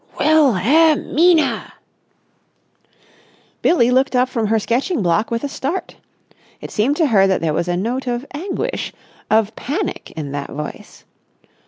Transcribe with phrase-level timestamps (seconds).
[0.17, 1.73] "Wilhelmina!"
[3.61, 5.95] Billie looked up from her sketching block with a start.
[6.59, 8.93] It seemed to her that there was a note of anguish,
[9.29, 11.03] of panic, in that voice.